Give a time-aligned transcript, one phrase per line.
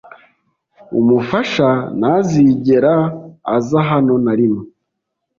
[0.99, 1.69] umufasha
[1.99, 2.95] ntazigera
[3.55, 4.63] aza hano narimwe